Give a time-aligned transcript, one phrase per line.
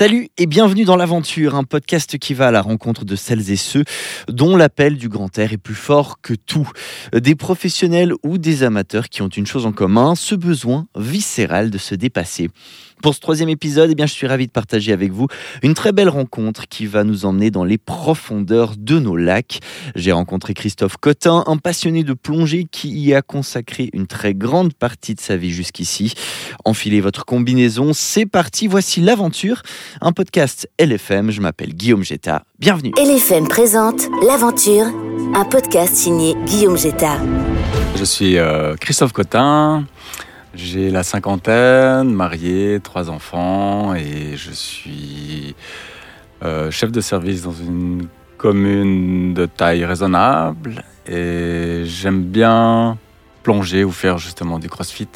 [0.00, 3.56] Salut et bienvenue dans l'aventure, un podcast qui va à la rencontre de celles et
[3.56, 3.84] ceux
[4.28, 6.70] dont l'appel du grand air est plus fort que tout.
[7.12, 11.76] Des professionnels ou des amateurs qui ont une chose en commun, ce besoin viscéral de
[11.76, 12.48] se dépasser.
[13.02, 15.26] Pour ce troisième épisode, eh bien, je suis ravi de partager avec vous
[15.62, 19.60] une très belle rencontre qui va nous emmener dans les profondeurs de nos lacs.
[19.94, 24.74] J'ai rencontré Christophe Cotin, un passionné de plongée qui y a consacré une très grande
[24.74, 26.12] partie de sa vie jusqu'ici.
[26.64, 29.62] Enfilez votre combinaison, c'est parti, voici l'aventure,
[30.02, 31.30] un podcast LFM.
[31.30, 32.44] Je m'appelle Guillaume Jetta.
[32.58, 32.92] Bienvenue.
[32.98, 34.86] LFM présente L'aventure,
[35.34, 37.16] un podcast signé Guillaume Jetta.
[37.96, 39.86] Je suis euh, Christophe Cotin.
[40.54, 45.54] J'ai la cinquantaine, marié, trois enfants et je suis
[46.42, 52.98] euh, chef de service dans une commune de taille raisonnable et j'aime bien
[53.42, 55.08] plonger ou faire justement du crossfit.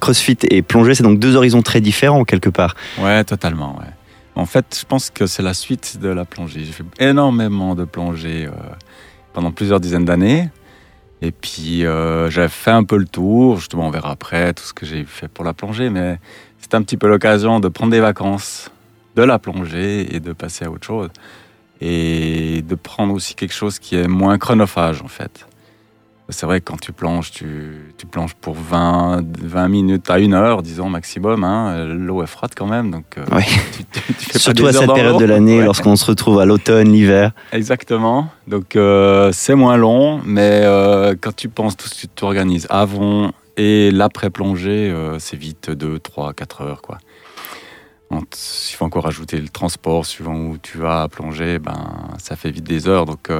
[0.00, 2.74] Crossfit et plongée, c'est donc deux horizons très différents quelque part.
[2.98, 3.76] Ouais, totalement.
[3.78, 3.90] Ouais.
[4.34, 6.64] En fait, je pense que c'est la suite de la plongée.
[6.64, 8.50] J'ai fait énormément de plongée euh,
[9.32, 10.50] pendant plusieurs dizaines d'années.
[11.26, 14.72] Et puis euh, j'avais fait un peu le tour, justement on verra après tout ce
[14.72, 16.20] que j'ai fait pour la plongée, mais
[16.60, 18.70] c'était un petit peu l'occasion de prendre des vacances
[19.16, 21.08] de la plongée et de passer à autre chose.
[21.80, 25.48] Et de prendre aussi quelque chose qui est moins chronophage en fait.
[26.28, 30.34] C'est vrai que quand tu plonges, tu, tu, plonges pour 20, 20 minutes à une
[30.34, 31.44] heure, disons maximum.
[31.44, 31.84] Hein.
[31.84, 33.24] L'eau est froide quand même, donc euh,
[34.36, 37.30] surtout à cette période de l'année, lorsqu'on se retrouve à l'automne, l'hiver.
[37.52, 38.28] Exactement.
[38.48, 42.66] Donc euh, c'est moins long, mais euh, quand tu penses tout ce que tu t'organises
[42.70, 46.98] avant et l'après plongée, c'est vite 2, 3, 4 heures quoi.
[48.32, 52.64] S'il faut encore ajouter le transport suivant où tu vas plonger, ben ça fait vite
[52.64, 53.04] des heures.
[53.04, 53.30] Donc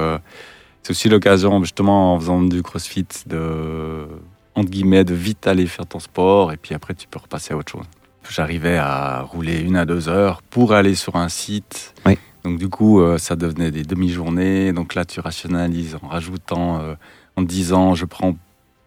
[0.87, 4.07] c'est aussi l'occasion, justement, en faisant du crossfit, de,
[4.55, 7.57] entre guillemets, de vite aller faire ton sport et puis après, tu peux repasser à
[7.57, 7.85] autre chose.
[8.29, 11.93] J'arrivais à rouler une à deux heures pour aller sur un site.
[12.05, 12.17] Oui.
[12.45, 14.71] Donc, du coup, euh, ça devenait des demi-journées.
[14.71, 16.95] Donc là, tu rationalises en rajoutant, euh,
[17.35, 18.37] en disant, je prends,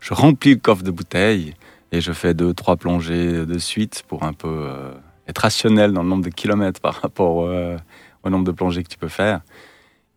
[0.01, 1.55] je remplis le coffre de bouteilles
[1.93, 4.93] et je fais deux, trois plongées de suite pour un peu euh,
[5.29, 7.47] être rationnel dans le nombre de kilomètres par rapport
[8.23, 9.43] au nombre de plongées que tu peux faire.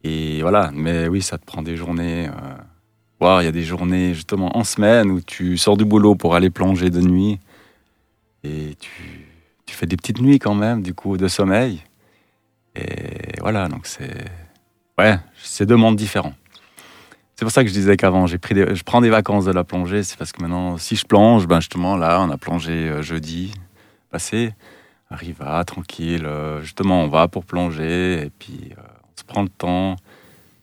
[0.03, 2.27] Et voilà, mais oui, ça te prend des journées.
[2.27, 3.39] Euh...
[3.41, 6.49] il y a des journées justement en semaine où tu sors du boulot pour aller
[6.49, 7.39] plonger de nuit
[8.43, 9.27] et tu,
[9.65, 11.81] tu fais des petites nuits quand même, du coup, de sommeil.
[12.75, 14.25] Et voilà, donc c'est.
[14.97, 16.33] Ouais, c'est deux mondes différents.
[17.35, 19.63] C'est pour ça que je disais qu'avant, j'ai pris je prends des vacances de la
[19.63, 20.03] plongée.
[20.03, 23.53] C'est parce que maintenant, si je plonge, ben justement, là, on a plongé euh, jeudi
[24.11, 24.53] passé.
[25.09, 26.25] Arriva, tranquille.
[26.25, 28.23] Euh, justement, on va pour plonger.
[28.23, 28.71] Et puis,
[29.15, 29.95] se prend le temps,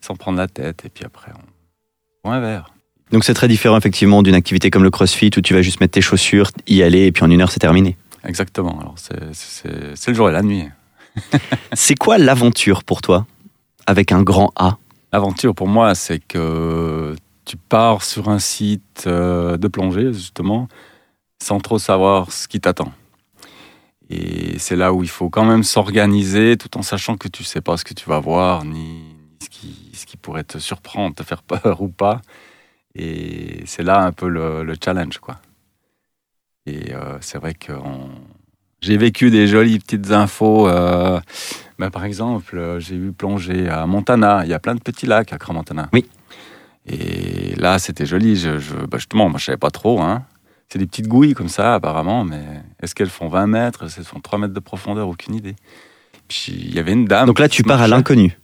[0.01, 2.73] sans prendre la tête, et puis après, on boit un verre.
[3.11, 5.93] Donc c'est très différent effectivement d'une activité comme le crossfit où tu vas juste mettre
[5.93, 7.97] tes chaussures, y aller, et puis en une heure c'est terminé.
[8.23, 10.65] Exactement, alors c'est le jour et la nuit.
[11.73, 13.25] c'est quoi l'aventure pour toi,
[13.85, 14.77] avec un grand A?
[15.11, 20.69] L'aventure pour moi, c'est que tu pars sur un site euh, de plongée, justement,
[21.43, 22.93] sans trop savoir ce qui t'attend.
[24.61, 27.61] Et c'est là où il faut quand même s'organiser tout en sachant que tu sais
[27.61, 29.01] pas ce que tu vas voir, ni
[29.41, 32.21] ce qui, ce qui pourrait te surprendre, te faire peur ou pas.
[32.93, 35.37] Et c'est là un peu le, challenge, quoi.
[36.67, 37.71] Et euh, c'est vrai que
[38.81, 40.67] j'ai vécu des jolies petites infos.
[40.67, 41.19] Euh,
[41.79, 44.41] bah, par exemple, j'ai vu plonger à Montana.
[44.43, 45.89] Il y a plein de petits lacs à Grand Montana.
[45.91, 46.05] Oui.
[46.85, 48.35] Et là, c'était joli.
[48.35, 49.99] Je, je, bah, justement, moi, je savais pas trop.
[50.01, 50.23] Hein.
[50.71, 52.39] C'est des petites gouilles comme ça, apparemment, mais
[52.81, 53.83] est-ce qu'elles font 20 mètres?
[53.83, 55.09] Est-ce qu'elles font 3 mètres de profondeur?
[55.09, 55.55] Aucune idée.
[56.29, 57.27] Puis il y avait une dame.
[57.27, 58.39] Donc là, tu pars à l'inconnu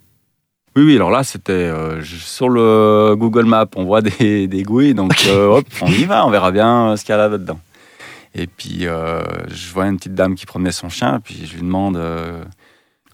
[0.76, 4.94] Oui, oui, alors là, c'était euh, sur le Google Maps, on voit des, des gouilles,
[4.94, 7.62] donc euh, hop, on y va, on verra bien ce qu'il y a là-dedans.
[8.36, 11.62] Et puis, euh, je vois une petite dame qui promenait son chien, puis je lui
[11.62, 11.98] demande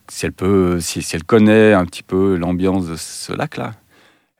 [0.09, 3.73] si elle peut, si, si elle connaît un petit peu l'ambiance de ce lac-là.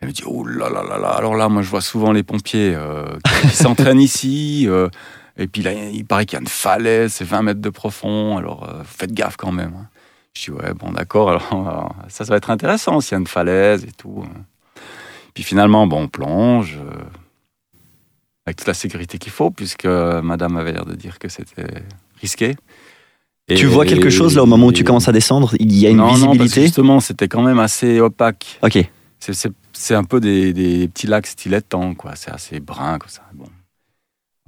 [0.03, 2.23] Elle me dit Oh là là là là, alors là, moi je vois souvent les
[2.23, 3.05] pompiers euh,
[3.41, 4.65] qui s'entraînent ici.
[4.67, 4.89] Euh,
[5.37, 8.37] et puis là, il paraît qu'il y a une falaise, c'est 20 mètres de profond,
[8.37, 9.73] alors euh, faites gaffe quand même.
[9.79, 9.87] Hein.
[10.33, 13.27] Je dis Ouais, bon, d'accord, alors, ça, ça va être intéressant s'il y a une
[13.27, 14.25] falaise et tout.
[14.25, 14.41] Hein.
[15.33, 16.77] Puis finalement, bon, on plonge
[18.45, 21.85] avec toute la sécurité qu'il faut, puisque madame avait l'air de dire que c'était
[22.19, 22.55] risqué.
[23.47, 25.55] Et, tu vois quelque chose là au moment où tu commences à descendre?
[25.59, 28.59] Il y a une visibilité non, parce que Justement, c'était quand même assez opaque.
[28.61, 28.85] Ok.
[29.19, 29.51] C'est
[29.91, 31.61] un peu des, petits lacs style
[31.97, 32.13] quoi.
[32.15, 33.23] C'est assez brun, comme ça.
[33.33, 33.45] Bon.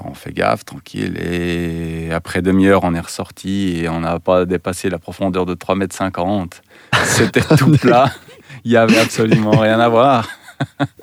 [0.04, 1.18] On fait gaffe, tranquille.
[1.18, 6.42] Et après demi-heure, on est ressorti et on n'a pas dépassé la profondeur de 3,50
[6.42, 6.48] m.
[7.06, 8.12] C'était tout plat.
[8.66, 10.28] Il n'y avait absolument rien à voir.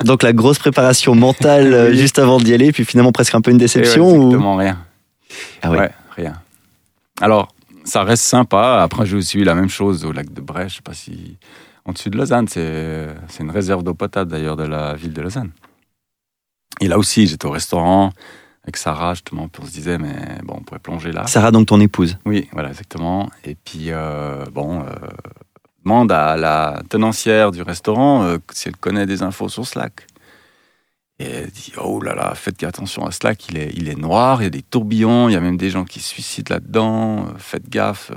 [0.04, 3.50] Donc la grosse préparation mentale euh, juste avant d'y aller, puis finalement presque un peu
[3.50, 4.78] une déception Exactement rien.
[5.62, 5.90] Ah ouais.
[6.16, 6.34] rien.
[7.20, 7.48] Alors,
[7.84, 8.82] ça reste sympa.
[8.82, 10.72] Après, j'ai aussi eu la même chose au lac de Brèche.
[10.72, 11.36] Je sais pas si.
[11.84, 15.50] En dessus de Lausanne, c'est une réserve d'eau potable d'ailleurs de la ville de Lausanne.
[16.80, 18.12] Et là aussi, j'étais au restaurant
[18.64, 21.26] avec Sarah, justement, puis on se disait, mais bon, on pourrait plonger là.
[21.26, 22.16] Sarah, donc ton épouse.
[22.24, 23.28] Oui, voilà, exactement.
[23.44, 24.86] Et puis, euh, bon, euh,
[25.84, 30.06] demande à la tenancière du restaurant euh, si elle connaît des infos sur lac.
[31.18, 34.40] Et elle dit, oh là là, faites attention à lac, il est, il est noir,
[34.40, 37.26] il y a des tourbillons, il y a même des gens qui se suicident là-dedans,
[37.26, 38.12] euh, faites gaffe.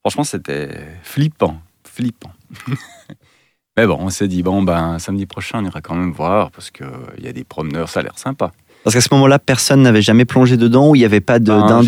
[0.00, 2.32] Franchement, c'était flippant, flippant.
[3.76, 6.70] Mais bon, on s'est dit, bon, ben, samedi prochain, on ira quand même voir, parce
[6.70, 6.86] qu'il
[7.20, 8.52] y a des promeneurs, ça a l'air sympa.
[8.84, 11.46] Parce qu'à ce moment-là, personne n'avait jamais plongé dedans ou il n'y avait pas de-
[11.50, 11.82] Ben,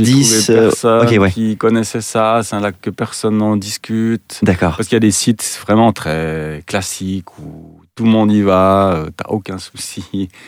[0.89, 1.31] euh, ouais.
[1.31, 4.41] qui connaissait ça, c'est un lac que personne n'en discute.
[4.43, 4.77] D'accord.
[4.77, 8.95] Parce qu'il y a des sites vraiment très classiques où tout le monde y va,
[8.95, 10.29] euh, t'as aucun souci.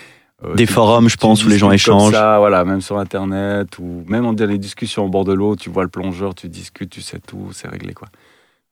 [0.45, 2.13] Euh, Des tu- forums, je pense, où les gens échangent.
[2.13, 5.57] Ça, voilà, même sur Internet, ou même on dit des discussions au bord de l'eau,
[5.57, 7.93] tu vois le plongeur, tu discutes, tu sais tout, c'est réglé.
[7.93, 8.07] quoi.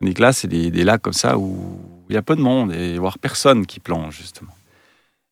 [0.00, 2.43] Tandis que là, c'est des, des lacs comme ça où il y a peu de
[2.43, 4.52] monde, et voire personne qui plonge, justement.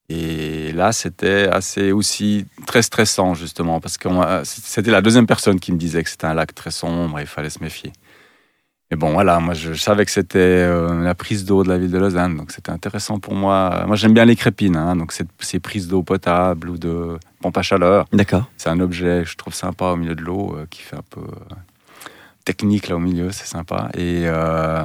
[0.08, 4.08] Et là, c'était assez aussi très stressant, justement, parce que
[4.44, 7.26] c'était la deuxième personne qui me disait que c'était un lac très sombre et il
[7.26, 7.92] fallait se méfier.
[8.90, 11.78] Et bon, voilà, moi, je, je savais que c'était euh, la prise d'eau de la
[11.78, 13.84] ville de Lausanne, donc c'était intéressant pour moi.
[13.86, 17.62] Moi, j'aime bien les crépines, hein, donc ces prises d'eau potable ou de pompe à
[17.62, 18.06] chaleur.
[18.12, 18.44] D'accord.
[18.58, 21.04] C'est un objet que je trouve sympa au milieu de l'eau, euh, qui fait un
[21.08, 21.54] peu euh,
[22.44, 23.88] technique là au milieu, c'est sympa.
[23.94, 24.84] Et, euh,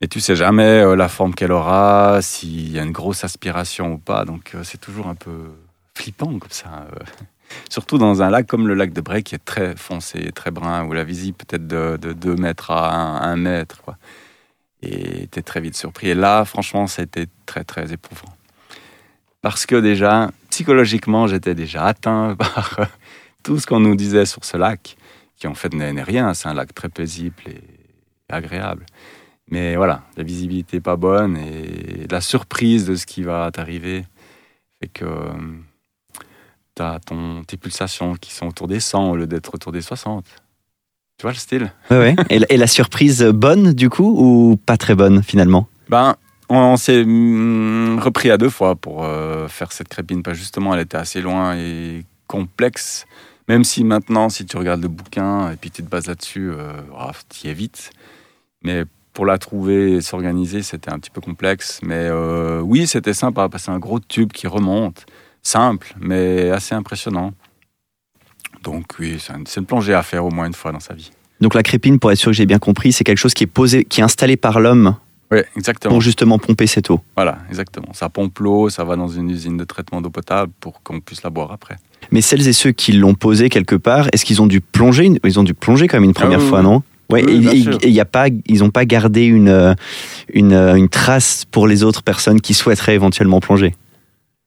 [0.00, 3.94] et tu sais jamais euh, la forme qu'elle aura, s'il y a une grosse aspiration
[3.94, 4.24] ou pas.
[4.24, 5.50] Donc euh, c'est toujours un peu
[5.94, 6.86] flippant comme ça.
[6.92, 7.04] euh.
[7.70, 10.84] Surtout dans un lac comme le lac de Bray qui est très foncé, très brun,
[10.84, 13.82] où la visible peut-être de, de 2 mètres à 1, mètre.
[14.82, 16.08] Et tu es très vite surpris.
[16.08, 18.34] Et là, franchement, c'était très très éprouvant.
[19.42, 22.80] Parce que déjà, psychologiquement, j'étais déjà atteint par
[23.44, 24.96] tout ce qu'on nous disait sur ce lac,
[25.36, 26.34] qui en fait n'est rien.
[26.34, 27.60] C'est un lac très paisible et
[28.28, 28.86] agréable.
[29.50, 34.04] Mais voilà, la visibilité n'est pas bonne et la surprise de ce qui va t'arriver
[34.80, 35.04] fait que
[36.74, 39.80] tu as ton, tes pulsations qui sont autour des 100 au lieu d'être autour des
[39.82, 40.24] 60.
[41.18, 41.72] Tu vois le style?
[41.90, 42.16] Ouais, ouais.
[42.28, 45.66] Et, la- et la surprise bonne, du coup, ou pas très bonne, finalement?
[45.88, 46.16] Ben,
[46.50, 50.22] on s'est mm, repris à deux fois pour euh, faire cette crépine.
[50.22, 53.06] Pas justement, elle était assez loin et complexe.
[53.48, 56.72] Même si maintenant, si tu regardes le bouquin et puis tu te bases là-dessus, euh,
[57.28, 57.90] tu y es vite.
[58.62, 61.80] Mais pour la trouver et s'organiser, c'était un petit peu complexe.
[61.82, 65.06] Mais euh, oui, c'était sympa parce que c'est un gros tube qui remonte.
[65.42, 67.32] Simple, mais assez impressionnant.
[68.62, 70.94] Donc oui, c'est un- c'est une plongée à faire au moins une fois dans sa
[70.94, 71.10] vie.
[71.40, 73.48] Donc la crépine, pour être sûr que j'ai bien compris, c'est quelque chose qui est
[73.48, 74.96] posé, qui est installé par l'homme
[75.30, 75.92] Oui, exactement.
[75.94, 77.00] pour justement pomper cette eau.
[77.14, 77.92] Voilà, exactement.
[77.92, 81.22] Ça pompe l'eau, ça va dans une usine de traitement d'eau potable pour qu'on puisse
[81.22, 81.76] la boire après.
[82.10, 85.18] Mais celles et ceux qui l'ont posé quelque part, est-ce qu'ils ont dû plonger une-
[85.24, 86.82] Ils ont dû plonger quand même une première Ah oui, fois, non?
[87.10, 89.74] Ouais, Oui, et- et- y a pas, ils n'ont pas gardé une, euh,
[90.32, 93.74] une, euh, une trace pour les autres personnes qui souhaiteraient éventuellement plonger?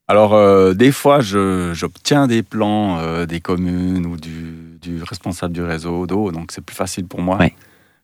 [0.10, 5.62] Alors, euh, des fois, j'obtiens des plans euh, des communes ou du, du responsable du
[5.62, 7.38] réseau d'eau, donc c'est plus facile pour moi.
[7.38, 7.54] Ouais.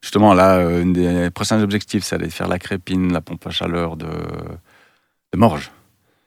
[0.01, 3.49] Justement, là, euh, un des prochains objectifs, c'est d'aller faire la crépine, la pompe à
[3.49, 5.71] chaleur de, de Morges,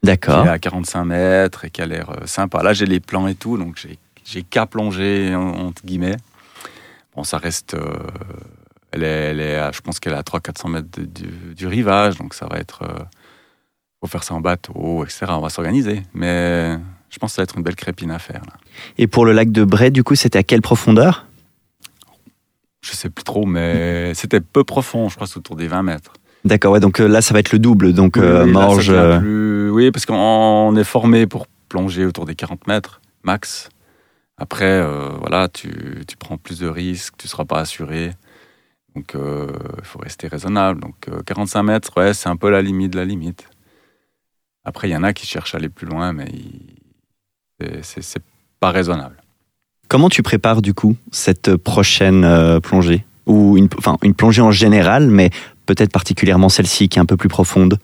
[0.01, 0.47] qui D'accord.
[0.47, 2.63] est à 45 mètres et qui a l'air euh, sympa.
[2.63, 6.17] Là, j'ai les plans et tout, donc j'ai- j'ai qu'à plonger, en- entre guillemets.
[7.17, 7.75] Bon, ça reste...
[7.75, 7.97] euh,
[8.93, 11.67] elle est, elle est à- je pense qu'elle est à 300-400 mètres de- du, du
[11.67, 12.83] rivage, donc ça va être...
[12.83, 13.05] euh,
[14.01, 15.27] faut faire ça en bateau, etc.
[15.31, 16.03] On va s'organiser.
[16.15, 16.77] Mais
[17.11, 18.43] je pense que ça va être une belle crépine à faire.
[18.47, 18.53] Là.
[18.97, 21.27] Et pour le lac de Bray, du coup, c'était à quelle profondeur?
[22.81, 26.13] Je sais plus trop, mais c'était peu profond, je crois, autour des 20 mètres.
[26.45, 27.93] D'accord, ouais, donc euh, là, ça va être le double.
[27.93, 32.25] Donc Oui, euh, là, devient euh, plus- Oui, parce qu'on est formé pour plonger autour
[32.25, 33.69] des 40 mètres, max.
[34.39, 35.69] Après, euh, voilà, tu,
[36.07, 38.13] tu prends plus de risques, tu ne seras pas assuré.
[38.95, 40.81] Donc, euh, il faut rester raisonnable.
[40.81, 43.45] Donc, euh, 45 mètres, ouais, c'est un peu la limite de la limite.
[44.65, 48.23] Après, il y en a qui cherchent à aller plus loin, mais il- c'est-
[48.61, 49.17] pas raisonnable.
[49.89, 53.05] Comment tu prépares du coup cette prochaine plongée?
[53.27, 55.31] Ou une, enfin, une plongée en général, mais
[55.69, 57.79] peut-être particulièrement celle-ci qui est un peu plus profonde.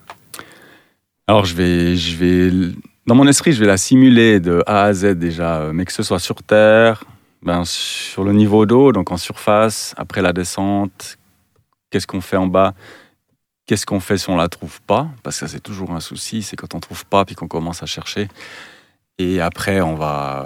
[1.27, 2.73] Alors, je vais, je vais,
[3.07, 5.93] dans mon esprit, je vais la simuler de A à Z déjà, euh, mais que
[5.93, 7.05] ce soit sur terre,
[7.43, 11.19] ben, sur le niveau d'eau, donc en surface, après la descente,
[11.91, 12.75] qu'est-ce qu'on fait en bas
[13.67, 15.09] Qu'est-ce qu'on fait si on la trouve pas?
[15.23, 17.87] Parce que c'est toujours un souci, c'est quand on trouve pas puis qu'on commence à
[17.87, 18.29] chercher.
[19.19, 20.45] Et après, on va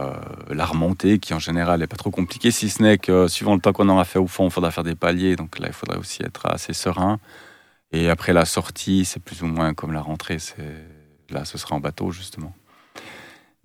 [0.51, 3.55] euh, la remonter, qui en général n'est pas trop compliqué, si ce n'est que suivant
[3.55, 5.37] le temps qu'on aura fait au fond, il faudra faire des paliers.
[5.37, 7.19] Donc là, il faudrait aussi être assez serein.
[7.93, 10.37] Et après la sortie, c'est plus ou moins comme la rentrée.
[11.31, 12.53] Là, ce sera en bateau justement.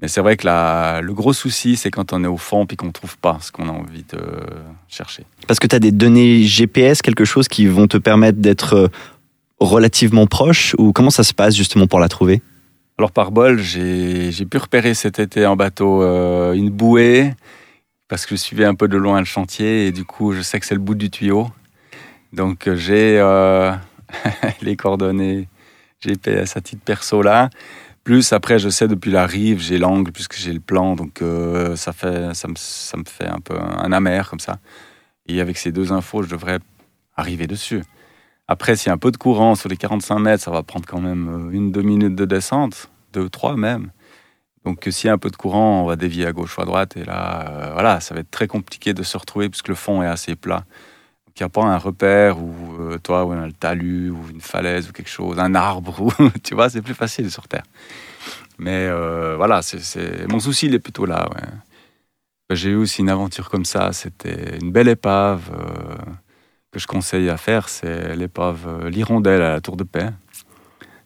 [0.01, 0.47] Mais c'est vrai que
[1.01, 3.51] le gros souci, c'est quand on est au fond puis qu'on ne trouve pas ce
[3.51, 4.19] qu'on a envie de
[4.87, 5.25] chercher.
[5.47, 8.87] Parce que tu as des données GPS, quelque chose qui vont te permettre d'être euh,
[9.59, 12.41] relativement proche ou comment ça se passe justement pour la trouver?
[12.97, 17.33] Alors par bol, j'ai pu repérer cet été en bateau euh, une bouée
[18.07, 20.59] parce que je suivais un peu de loin le chantier et du coup je sais
[20.59, 21.47] que c'est le bout du tuyau.
[22.33, 23.19] Donc euh, j'ai
[24.61, 25.47] les coordonnées
[26.01, 27.49] GPS à titre perso là.
[28.03, 31.77] Plus après, je sais depuis la rive, j'ai l'angle puisque j'ai le plan, donc euh,
[31.77, 34.57] ça, fait, ça me, ça, me, fait un peu un amer comme ça.
[35.25, 36.59] Et avec ces deux infos, je devrais
[37.15, 37.81] arriver dessus.
[38.47, 40.85] Après, s'il y a un peu de courant sur les 45 mètres, ça va prendre
[40.85, 43.91] quand même euh, une, deux minutes de descente, deux, trois même.
[44.65, 46.65] Donc s'il y a un peu de courant, on va dévier à gauche ou à
[46.65, 46.95] droite.
[46.97, 50.01] Et là, euh, voilà, ça va être très compliqué de se retrouver puisque le fond
[50.03, 50.65] est assez plat.
[51.25, 52.53] Donc il n'y a pas un repère ou
[53.01, 56.01] toi, ou un talus ou une falaise ou quelque chose, un arbre.
[56.01, 56.11] Ou,
[56.43, 57.63] tu vois, c'est plus facile sur Terre.
[58.57, 59.61] Mais euh, voilà,
[60.29, 61.29] mon souci, il est plutôt là.
[62.49, 63.93] J'ai eu aussi une aventure comme ça.
[63.93, 65.95] C'était une belle épave euh,
[66.73, 67.69] que je conseille à faire.
[67.69, 70.09] C'est l'épave euh, L'Hirondelle à la Tour de Paix.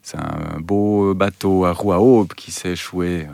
[0.02, 3.26] C'est un beau bateau à roue à aube qui s'est échoué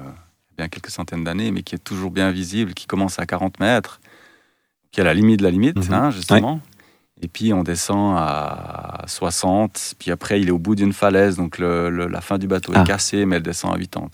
[0.57, 3.19] il y a bien quelques centaines d'années, mais qui est toujours bien visible, qui commence
[3.19, 4.00] à 40 mètres,
[4.91, 5.93] qui est à la limite de la limite, mhm.
[5.93, 6.61] hein, justement.
[7.23, 11.59] Et puis on descend à 60, puis après il est au bout d'une falaise, donc
[11.59, 12.85] la fin du bateau est ah.
[12.85, 14.09] cassée, mais elle descend à 80.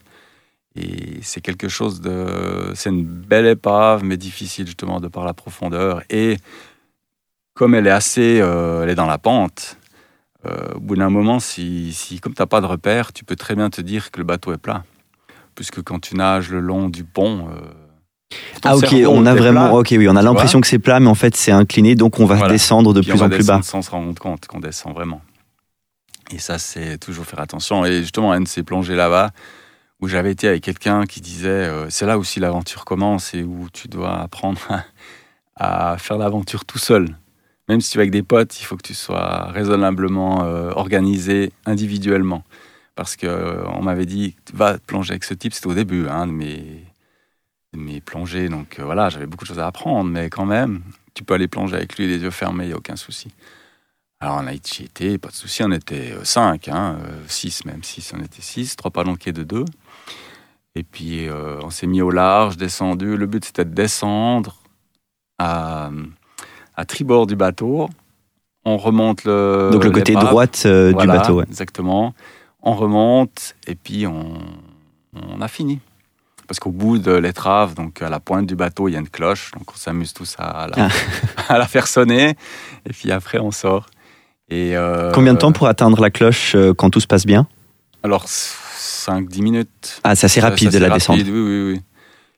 [0.77, 2.73] Et c'est quelque chose de...
[2.75, 6.03] C'est une belle épave, mais difficile justement de par la profondeur.
[6.11, 6.37] Et
[7.61, 8.41] comme elle est assez...
[8.41, 9.77] Euh, elle est dans la pente,
[10.47, 13.37] euh, au bout d'un moment, si, si comme tu n'as pas de repère, tu peux
[13.37, 14.83] très bien te dire que le bateau est plat.
[15.55, 17.49] Puisque quand tu nages le long du pont...
[17.51, 21.09] Euh, ah ok, on a vraiment, ok oui, on a l'impression que c'est plat, mais
[21.09, 23.61] en fait c'est incliné, donc on va descendre de plus en plus bas.
[23.63, 25.21] Sans se rendre compte qu'on descend vraiment.
[26.33, 27.85] Et ça, c'est toujours faire attention.
[27.85, 29.33] Et justement, un de ces plongées là-bas,
[30.01, 33.69] où j'avais été avec quelqu'un qui disait, euh, c'est là aussi l'aventure commence et où
[33.71, 34.61] tu dois apprendre
[35.57, 37.17] à, faire l'aventure tout seul.
[37.71, 41.53] Même si tu es avec des potes, il faut que tu sois raisonnablement euh, organisé
[41.65, 42.45] individuellement.
[42.97, 46.33] Parce qu'on euh, m'avait dit, va plonger avec ce type, c'était au début hein, de
[46.33, 46.85] mes
[47.77, 48.49] mes plongées.
[48.49, 50.83] Donc euh, voilà, j'avais beaucoup de choses à apprendre, mais quand même,
[51.15, 53.29] tu peux aller plonger avec lui les yeux fermés, il n'y a aucun souci.
[54.21, 58.13] Alors on a été, pas de souci, on était 5, hein, 6 euh, même, 6,
[58.15, 59.65] on était 6, 3 palanquets de 2.
[60.75, 63.17] Et puis euh, on s'est mis au large, descendu.
[63.17, 64.57] Le but c'était de descendre
[65.39, 65.91] à,
[66.81, 67.89] à tribord du bateau.
[68.65, 69.71] On remonte le.
[69.73, 71.43] Donc le côté droite du bateau.
[71.43, 72.15] Exactement.
[72.63, 74.39] On remonte et puis on,
[75.15, 75.81] on a fini
[76.51, 79.09] parce qu'au bout de l'étrave, donc à la pointe du bateau, il y a une
[79.09, 80.89] cloche, donc on s'amuse tous à la, ah.
[81.49, 82.31] à la, faire sonner,
[82.85, 83.87] et puis après on sort.
[84.49, 87.47] Et euh, Combien de temps pour atteindre la cloche euh, quand tout se passe bien?
[88.03, 90.01] Alors 5-10 minutes.
[90.03, 91.19] Ah, c'est assez rapide de la descente.
[91.19, 91.81] Oui, oui, oui.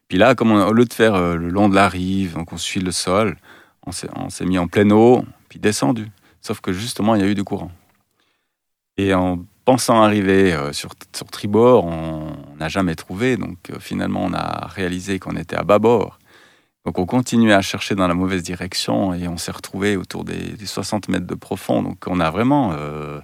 [0.09, 2.59] Puis là, comme au lieu de faire euh, le long de la rive, donc on
[2.59, 3.39] suit le sol,
[3.87, 6.09] on s'est mis en pleine eau, puis descendu.
[6.41, 7.71] Sauf que justement, il y a eu du courant.
[8.97, 10.95] Et en pensant arriver euh, sur,
[11.31, 13.37] tribord, on n'a jamais trouvé.
[13.37, 16.19] Donc euh, finalement, on a réalisé qu'on était à bâbord.
[16.85, 20.57] Donc on continuait à chercher dans la mauvaise direction et on s'est retrouvé autour des,
[20.65, 21.83] 60 mètres de profond.
[21.83, 23.21] Donc on a vraiment euh,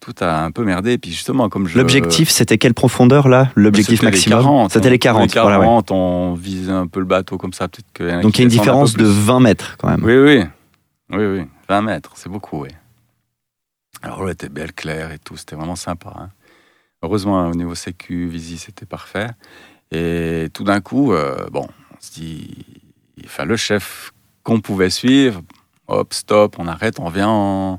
[0.00, 0.98] tout a un peu merdé.
[0.98, 1.78] Puis justement, comme je...
[1.78, 3.50] L'objectif, c'était quelle profondeur là?
[3.54, 5.22] L'objectif maximum C'était les 40.
[5.22, 7.68] Les 40, on visait un peu le bateau comme ça.
[7.68, 10.02] Peut-être que Donc il y a une différence de 20 mètres quand même.
[10.04, 10.44] Oui, oui.
[11.12, 11.46] Oui, oui.
[11.68, 12.70] 20 mètres, c'est beaucoup, oui.
[14.02, 16.12] Alors elle était belle, claire et tout, c'était vraiment sympa.
[16.16, 16.30] Hein.
[17.02, 19.28] Heureusement, au niveau sécu, Visi, c'était parfait.
[19.90, 22.64] Et tout d'un coup, euh, bon, on se dit,
[23.24, 25.42] enfin, le chef qu'on pouvait suivre,
[25.88, 27.78] hop, stop, on arrête, on revient en,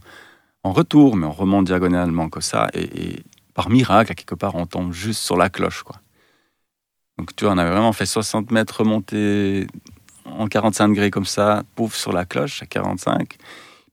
[0.63, 2.70] retour, mais on remonte diagonalement comme ça.
[2.74, 5.98] Et, par miracle, à quelque part, on tombe juste sur la cloche, quoi.
[7.18, 9.68] Donc, tu vois, on avait vraiment fait 60 mètres remontés
[10.25, 13.38] en 45 degrés comme ça, pouf, sur la cloche à 45.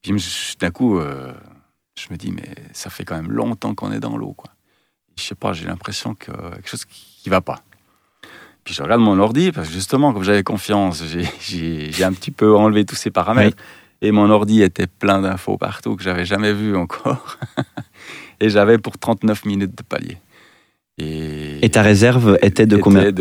[0.00, 0.12] Puis
[0.60, 1.32] d'un coup, euh,
[1.98, 4.32] je me dis, mais ça fait quand même longtemps qu'on est dans l'eau.
[4.32, 4.50] Quoi.
[5.16, 7.62] Je sais pas, j'ai l'impression que quelque chose qui va pas.
[8.64, 11.02] Puis je regarde mon ordi, parce que justement, comme j'avais confiance,
[11.40, 13.56] j'ai un petit peu enlevé tous ces paramètres.
[14.00, 17.38] Et mon ordi était plein d'infos partout que j'avais jamais vu encore.
[18.40, 20.18] et j'avais pour 39 minutes de palier.
[20.98, 23.12] Et, et ta réserve était de combien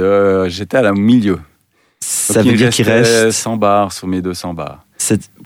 [0.48, 1.40] J'étais à la milieu.
[2.00, 4.86] Ça veut dire qu'il reste 100 bars sur mes 200 bars.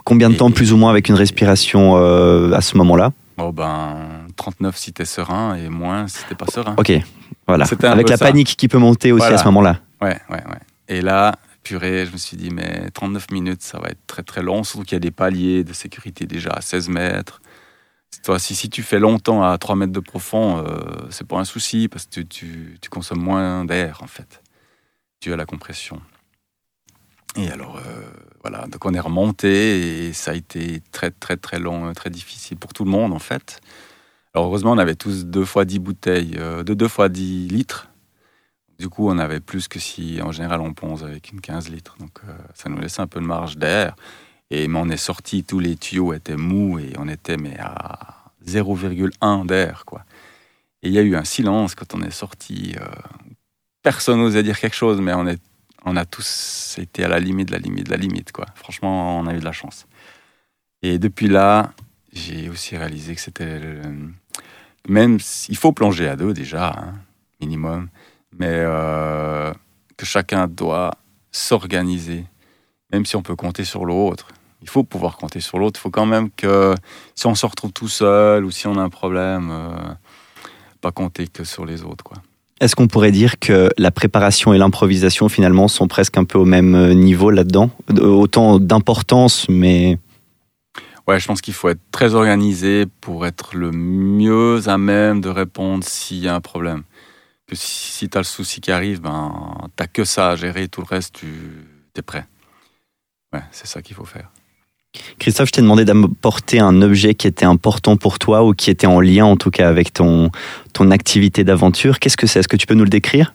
[0.04, 3.12] Combien de temps plus ou moins avec une respiration euh, à ce moment-là?
[3.38, 6.74] Oh ben, 39 si t'es serein et moins si t'es pas serein.
[6.76, 6.92] Ok,
[7.46, 7.64] voilà.
[7.84, 9.78] Avec la panique qui peut monter aussi à ce moment-là.
[10.00, 10.60] Ouais, ouais, ouais.
[10.88, 14.42] Et là, purée, je me suis dit, mais 39 minutes, ça va être très très
[14.42, 17.40] long, surtout qu'il y a des paliers de sécurité déjà à 16 mètres.
[18.24, 21.44] Toi, si, si tu fais longtemps à 3 mètres de profond, euh, c'est pas un
[21.44, 24.42] souci parce que tu, consommes moins d'air en fait.
[25.20, 26.00] dû à la compression.
[27.36, 27.80] Et alors, euh,
[28.42, 32.58] voilà, donc on est remonté et ça a été très, très, très long, très difficile
[32.58, 33.60] pour tout le monde en fait.
[34.34, 37.88] Alors heureusement, on avait tous deux fois 10 bouteilles, euh, de deux fois 10 litres.
[38.82, 41.94] Du coup, on avait plus que si en général on ponce avec une 15 litres.
[42.00, 43.94] Donc euh, ça nous laissait un peu de marge d'air.
[44.50, 48.32] Et mais on est sorti, tous les tuyaux étaient mous et on était mais à
[48.44, 50.04] 0,1 d'air quoi.
[50.82, 52.74] Et il y a eu un silence quand on est sorti.
[53.84, 55.40] personne n'osait dire quelque chose, mais on est
[55.84, 58.46] on a tous été à la limite, la limite, la limite, quoi.
[58.56, 59.86] Franchement, on a eu de la chance.
[60.82, 61.72] Et depuis là,
[62.12, 63.60] j'ai aussi réalisé que c'était
[64.88, 66.94] même il faut plonger à deux déjà, hein,
[67.40, 67.88] minimum,
[68.38, 69.52] mais euh,
[69.96, 70.92] que chacun doit
[71.30, 72.24] s'organiser,
[72.92, 74.28] même si on peut compter sur l'autre.
[74.62, 75.80] Il faut pouvoir compter sur l'autre.
[75.80, 76.74] Il faut quand même que
[77.14, 79.94] si on se retrouve tout seul ou si on a un problème, euh,
[80.80, 82.18] pas compter que sur les autres, quoi.
[82.60, 86.44] Est-ce qu'on pourrait dire que la préparation et l'improvisation finalement sont presque un peu au
[86.44, 87.70] même euh, niveau là-dedans?
[88.00, 89.98] Autant d'importance, mais...
[91.08, 95.28] Ouais, je pense qu'il faut être très organisé pour être le mieux à même de
[95.28, 96.84] répondre s'il y a un problème.
[97.52, 100.80] Que si, tu as le souci qui arrive, ben, tu que ça à gérer, tout
[100.80, 101.26] le reste, tu
[101.94, 102.24] es prêt.
[103.30, 104.30] Ouais, c'est ça qu'il faut faire.
[105.18, 108.86] Christophe, je t'ai demandé d'apporter un objet qui était important pour toi ou qui était
[108.86, 110.30] en lien en tout cas avec ton,
[110.72, 111.98] ton activité d'aventure.
[111.98, 112.38] Qu'est-ce que c'est?
[112.38, 113.34] Est-ce que tu peux nous le décrire?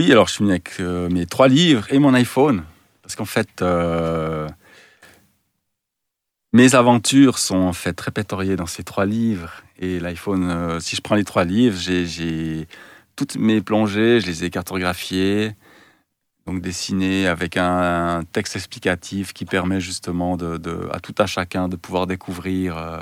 [0.00, 2.64] Oui, alors je suis venu avec euh, mes trois livres et mon iPhone.
[3.02, 4.48] Parce qu'en fait, euh,
[6.52, 9.62] mes aventures sont en fait répertoriées dans ces trois livres.
[9.78, 12.66] Et l'iPhone, euh, si je prends les trois livres, j'ai
[13.22, 15.52] toutes mes plongées, je les ai cartographiées
[16.44, 20.36] donc dessiné avec un, texte explicatif qui permet justement
[20.90, 22.98] à tout à chacun de pouvoir découvrir euh,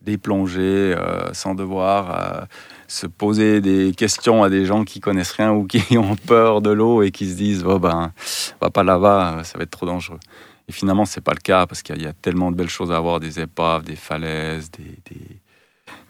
[0.00, 2.44] des plongées euh, sans devoir euh,
[2.86, 6.70] se poser des questions à des gens qui connaissent rien ou qui ont peur de
[6.70, 8.12] l'eau et qui se disent oh ben
[8.60, 10.20] va pas là-bas ça va être trop dangereux.
[10.68, 13.00] Et finalement c'est pas le cas parce qu'il y, a tellement de belles choses à
[13.00, 15.40] voir des épaves des falaises des,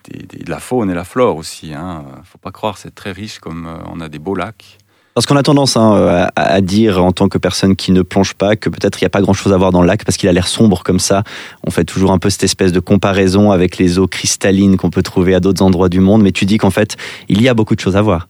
[0.09, 2.05] de la faune et la flore aussi hein.
[2.25, 4.79] faut pas croire c'est très riche comme on a des beaux lacs
[5.17, 8.55] parce qu'on a tendance hein, à, dire en tant que personne qui ne plonge pas
[8.55, 10.33] que peut-être il n'y a pas grand-chose à voir dans le lac parce qu'il a
[10.33, 11.25] l'air sombre comme ça.
[11.67, 15.03] On fait toujours un peu cette espèce de comparaison avec les eaux cristallines qu'on peut
[15.03, 16.23] trouver à d'autres endroits du monde.
[16.23, 16.99] Mais tu dis qu'en fait,
[17.31, 18.29] il y a beaucoup de choses à voir.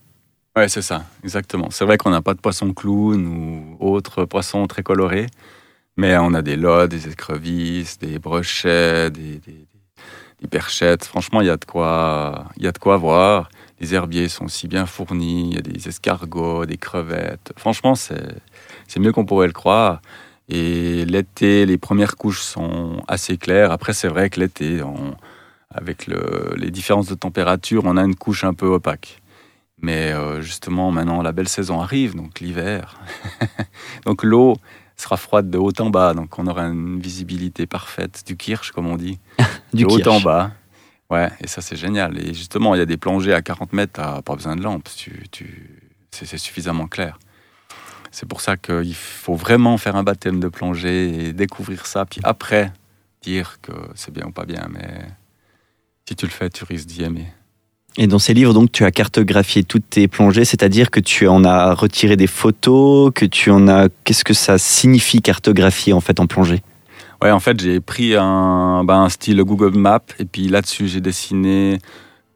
[0.55, 1.71] Ouais, c'est ça, exactement.
[1.73, 5.27] C'est vrai qu'on n'a pas de poisson clown ou autres poissons très colorés,
[5.97, 9.67] mais on a des lodes, des écrevisses, des brochets, des, des
[10.51, 11.05] perchettes.
[11.05, 13.49] Franchement, il y a de quoi, il y a de quoi voir
[13.81, 17.53] les herbiers sont aussi bien fournis, il y a des escargots, des crevettes.
[17.57, 20.01] Franchement, c'est mieux qu'on pourrait le croire.
[20.49, 23.73] Et l'été, les premières couches sont assez claires.
[23.73, 24.81] Après, c'est vrai que l'été,
[25.71, 29.21] avec le, les différences de température, on a une couche un peu opaque.
[29.83, 32.99] Mais euh, justement, maintenant, la belle saison arrive, donc l'hiver.
[34.07, 34.57] donc l'eau
[34.97, 38.87] sera froide de haut en bas, donc on aura une visibilité parfaite du kirsch, comme
[38.87, 39.19] on dit,
[39.75, 40.53] du de haut en bas.
[41.11, 42.19] Ouais, et ça c'est génial.
[42.19, 44.89] Et justement, il y a des plongées à 40 mètres, t'as pas besoin de lampe,
[44.97, 45.81] tu, tu...
[46.11, 47.19] c'est suffisamment clair.
[48.11, 52.21] C'est pour ça qu'il faut vraiment faire un baptême de plongée et découvrir ça, puis
[52.25, 52.73] après
[53.23, 54.69] dire que c'est bien ou pas bien.
[54.71, 55.05] Mais
[56.09, 57.27] si tu le fais, tu risques d'y aimer.
[57.99, 61.45] Et dans ces livres, donc, tu as cartographié toutes tes plongées, c'est-à-dire que tu en
[61.45, 63.89] as retiré des photos, que tu en as.
[64.05, 66.63] Qu'est-ce que ça signifie cartographier en fait en plongée?
[67.23, 71.01] Ouais, en fait, j'ai pris un, ben, un style Google Maps et puis là-dessus, j'ai
[71.01, 71.79] dessiné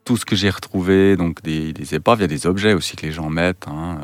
[0.05, 1.17] tout ce que j'ai retrouvé.
[1.17, 3.99] Donc, des, des, épaves, il y a des objets aussi que les gens mettent hein,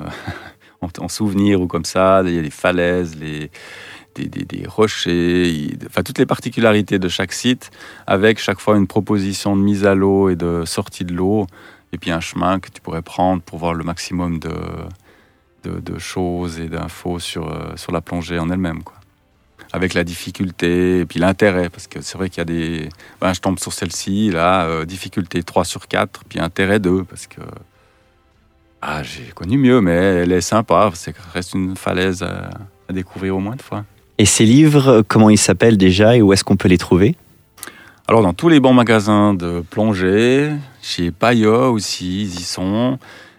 [1.00, 2.22] en, souvenir ou comme ça.
[2.26, 3.50] Il y a des falaises, les,
[4.24, 7.70] des, rochers, enfin, toutes les particularités de chaque site
[8.06, 11.46] avec chaque fois une proposition de mise à l'eau et de sortie de l'eau
[11.92, 16.68] et puis un chemin que tu pourrais prendre pour voir le maximum de, choses et
[16.68, 18.82] d'infos sur, euh, sur la plongée en elle-même.
[18.82, 18.96] Quoi
[19.72, 22.88] avec la difficulté et puis l'intérêt, parce que c'est vrai qu'il y a des...
[23.20, 27.26] Ben, je tombe sur celle-ci, là, euh, difficulté 3 sur 4, puis intérêt 2, parce
[27.26, 27.40] que
[28.82, 32.50] ah, j'ai connu mieux, mais elle est sympa, c'est reste une falaise à,
[32.92, 33.84] découvrir au moins de fois.
[34.18, 37.16] Et ces livres, comment ils s'appellent déjà et où est-ce qu'on peut les trouver?
[38.08, 42.98] Alors dans tous les bons magasins de plongée, chez Paya aussi, ils y sont,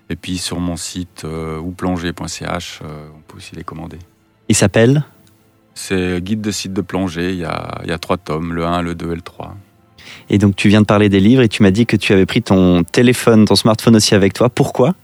[0.09, 3.97] et puis sur mon site euh, ouplonger.ch, euh, on peut aussi les commander.
[4.49, 5.03] Ils s'appellent?
[5.73, 7.31] C'est Guide de site de plongée.
[7.31, 9.55] Il y, a, il y a trois tomes, le 1, le 2 et le 3.
[10.29, 12.25] Et donc tu viens de parler des livres et tu m'as dit que tu avais
[12.25, 14.49] pris ton téléphone, ton smartphone aussi avec toi.
[14.49, 14.95] Pourquoi?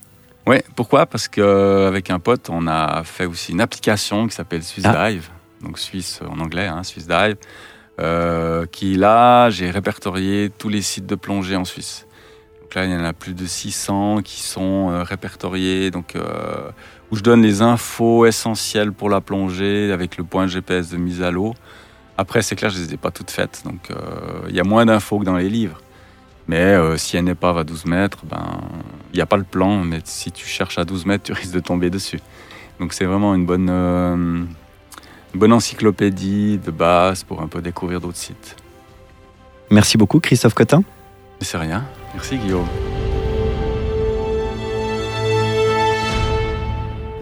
[0.46, 1.06] Oui, pourquoi?
[1.06, 5.10] Parce qu'avec un pote, on a fait aussi une application qui s'appelle Swiss ah.
[5.10, 5.30] Dive,
[5.64, 7.38] donc Suisse en anglais, hein, Swiss Dive,
[8.00, 12.08] euh, qui là, j'ai répertorié tous les sites de plongée en Suisse.
[12.62, 16.72] Donc là, il y en a plus de 600 qui sont euh, répertoriés, donc euh,
[17.12, 21.22] où je donne les infos essentielles pour la plongée avec le point GPS de mise
[21.22, 21.54] à l'eau.
[22.18, 23.90] Après, c'est clair, je les ai pas toutes faites, donc
[24.48, 25.82] il y a moins d'infos que dans les livres.
[26.48, 28.62] Mais si une épave à 12 mètres, ben
[29.12, 31.56] il n'y a pas le plan, mais si tu cherches à 12 mètres, tu risques
[31.56, 32.20] de tomber dessus.
[32.80, 34.48] Donc c'est vraiment une bonne,
[35.34, 38.56] une bonne encyclopédie de base pour un peu découvrir d'autres sites.
[39.70, 40.84] Merci beaucoup, Christophe Cotin.
[41.42, 41.84] C'est rien.
[42.14, 42.68] Merci Guillaume.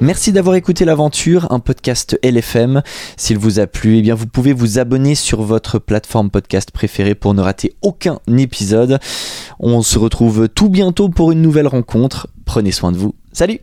[0.02, 2.82] Merci d'avoir écouté l'aventure, un podcast LFM.
[3.18, 7.14] S'il vous a plu, eh bien vous pouvez vous abonner sur votre plateforme podcast préférée
[7.14, 9.00] pour ne rater aucun épisode.
[9.60, 12.28] On se retrouve tout bientôt pour une nouvelle rencontre.
[12.46, 13.14] Prenez soin de vous.
[13.32, 13.60] Salut